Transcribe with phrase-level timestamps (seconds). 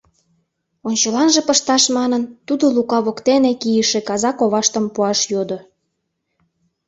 [0.87, 5.59] Ончыланже пышташ манын, тудо Лука воктене кийыше каза коваштым пуаш йодо.